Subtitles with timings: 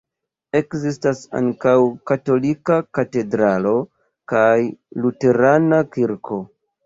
[0.59, 1.73] Ekzistas ankaŭ
[2.11, 3.75] katolika katedralo
[4.33, 4.57] kaj
[5.03, 6.41] luterana kirko.